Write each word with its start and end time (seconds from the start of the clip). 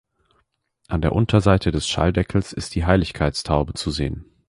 An 0.87 1.01
der 1.01 1.11
Unterseite 1.13 1.71
des 1.71 1.87
Schalldeckels 1.87 2.53
ist 2.53 2.73
die 2.73 2.85
Heiliggeisttaube 2.85 3.75
zu 3.75 3.91
sehen. 3.91 4.25